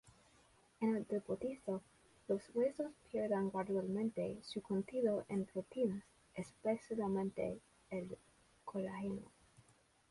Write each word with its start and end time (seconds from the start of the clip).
En 0.79 0.95
el 0.95 1.05
depósito, 1.05 1.83
los 2.27 2.41
huesos 2.55 2.91
pierden 3.11 3.51
gradualmente 3.51 4.39
su 4.41 4.59
contenido 4.63 5.25
en 5.29 5.45
proteínas, 5.45 6.03
especialmente 6.35 7.59
el 7.91 8.17
colágeno. 8.65 9.29